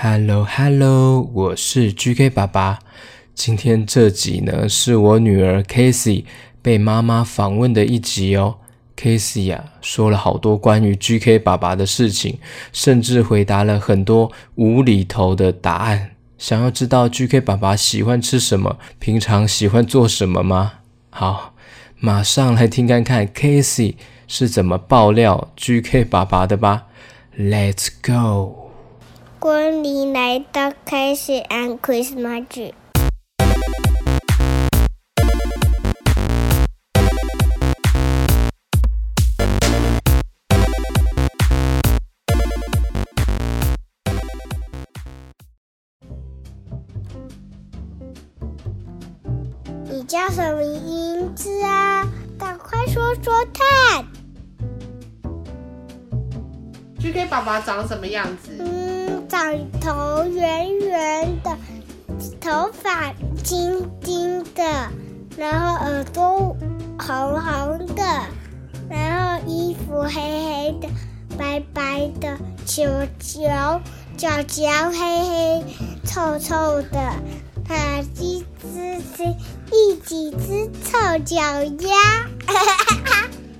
[0.00, 2.78] Hello Hello，我是 GK 爸爸。
[3.34, 6.24] 今天这集呢，是我女儿 Casey
[6.62, 8.58] 被妈妈访问的一集哦。
[8.96, 12.38] Casey 呀、说了好多关于 GK 爸爸的事情，
[12.72, 16.12] 甚至回答了很多无厘头的答案。
[16.38, 20.74] 想要知道 GK 爸爸喜欢吃什么，平常喜欢做什么吗？
[21.10, 21.54] 好，
[21.98, 23.96] 马上来听看看 Casey
[24.28, 26.86] 是怎么爆料 GK 爸爸的吧。
[27.36, 28.67] Let's go。
[29.40, 32.72] 欢迎来到 Casey and Christmas。
[49.84, 52.04] 你叫什么名字啊？
[52.36, 54.04] 赶快说说看。
[56.98, 58.56] GK 爸爸长什么样子？
[58.58, 58.77] 嗯
[59.28, 61.56] 长头圆圆的，
[62.40, 63.12] 头发
[63.44, 64.62] 金金的，
[65.36, 66.56] 然后耳朵
[66.98, 68.02] 红红的，
[68.88, 70.88] 然后衣服黑黑的，
[71.36, 72.84] 白白的，球
[73.20, 73.42] 球
[74.16, 75.64] 脚脚黑黑，
[76.06, 77.12] 臭臭的，
[77.66, 79.24] 它一只是
[79.70, 81.36] 一几只臭脚
[81.86, 82.26] 丫。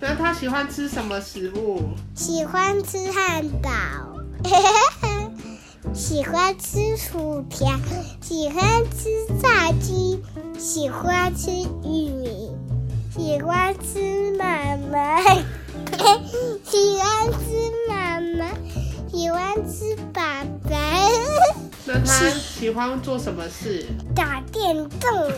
[0.00, 1.90] 那他喜欢吃什么食物？
[2.14, 3.70] 喜欢吃汉堡。
[6.00, 7.68] 喜欢吃薯条，
[8.22, 10.18] 喜欢吃炸鸡，
[10.58, 12.50] 喜欢吃玉米，
[13.14, 15.20] 喜欢吃妈妈，
[16.64, 18.48] 喜欢吃妈妈，
[19.12, 20.70] 喜欢吃爸爸。
[21.84, 23.84] 那他喜欢做什么事？
[24.14, 25.32] 打电动。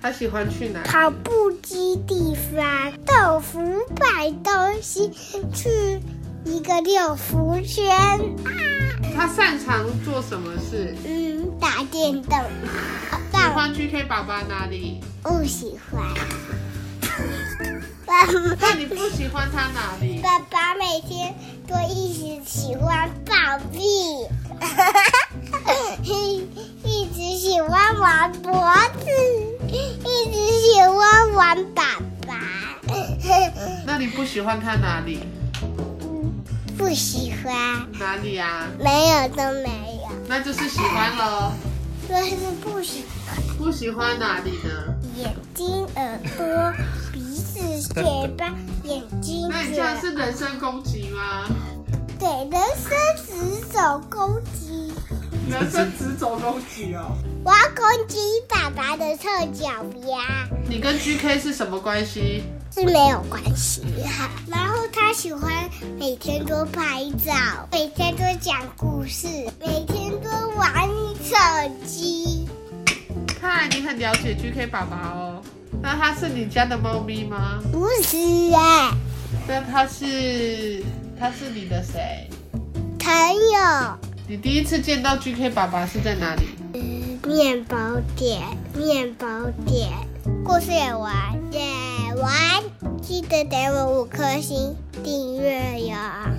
[0.00, 0.80] 他喜欢去哪？
[0.84, 3.58] 跑步机地方，豆腐
[3.96, 5.10] 摆东西
[5.52, 6.00] 去。
[6.46, 7.90] 一个六福圈。
[7.96, 8.50] 啊，
[9.14, 10.94] 他擅长做什么事？
[11.04, 12.38] 嗯，打电动。
[13.32, 15.00] 喜欢去 K 爸爸哪里？
[15.22, 16.02] 不喜欢。
[18.06, 20.20] 爸 爸那你不喜欢他哪里？
[20.22, 21.34] 爸爸每天
[21.66, 23.34] 都一直喜欢暴
[23.72, 24.28] 毙，
[26.84, 28.52] 一直喜欢玩脖
[29.00, 29.10] 子，
[29.68, 29.98] 一
[30.30, 31.82] 直喜欢玩爸
[32.26, 32.38] 爸。
[33.86, 35.20] 那你不喜欢他哪里？
[36.96, 37.52] 不喜欢
[37.98, 38.66] 哪里呀？
[38.78, 41.52] 没有都没有，那就是喜欢喽。
[42.08, 43.36] 但是不喜欢。
[43.58, 44.94] 不喜欢哪里呢？
[45.14, 46.72] 眼睛、耳朵、
[47.12, 47.60] 鼻子、
[47.92, 48.02] 嘴
[48.38, 48.46] 巴、
[48.84, 49.46] 眼睛。
[49.50, 51.44] 那你这样是人身攻击吗？
[52.18, 52.96] 对，人身
[53.26, 54.90] 直走攻击。
[55.50, 57.12] 人身直走攻击哦。
[57.44, 58.18] 我要攻击
[58.48, 59.68] 爸爸的臭脚
[60.08, 60.48] 丫。
[60.66, 62.42] 你跟 GK 是什么关系？
[62.72, 65.55] 是没有关系哈，然后他喜欢
[65.98, 67.32] 每天都拍照，
[67.70, 69.26] 每天都讲故事，
[69.60, 70.88] 每天都玩
[71.22, 71.36] 手
[71.84, 72.46] 机。
[73.40, 75.42] 看，你很了解 GK 爸爸哦。
[75.82, 77.58] 那他是你家的猫咪吗？
[77.70, 78.16] 不是
[78.54, 78.96] 啊。
[79.46, 80.82] 那他是
[81.18, 82.28] 他是你的谁？
[82.98, 83.98] 朋友。
[84.28, 86.48] 你第一次见到 GK 爸爸是在哪里？
[86.74, 87.76] 嗯，面包
[88.16, 88.42] 店，
[88.74, 89.26] 面包
[89.64, 89.88] 店。
[90.44, 91.12] 故事也完，
[91.52, 91.95] 也完。
[93.28, 96.30] 再给我五颗星订阅呀！